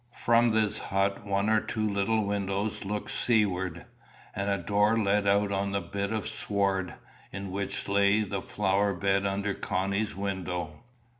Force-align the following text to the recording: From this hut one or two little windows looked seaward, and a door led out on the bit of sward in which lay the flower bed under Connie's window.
From 0.17 0.49
this 0.51 0.79
hut 0.79 1.27
one 1.27 1.47
or 1.47 1.59
two 1.61 1.87
little 1.87 2.25
windows 2.25 2.83
looked 2.83 3.11
seaward, 3.11 3.85
and 4.35 4.49
a 4.49 4.57
door 4.57 4.97
led 4.97 5.27
out 5.27 5.51
on 5.51 5.73
the 5.73 5.79
bit 5.79 6.11
of 6.11 6.27
sward 6.27 6.95
in 7.31 7.51
which 7.51 7.87
lay 7.87 8.21
the 8.21 8.41
flower 8.41 8.95
bed 8.95 9.27
under 9.27 9.53
Connie's 9.53 10.15
window. 10.15 10.79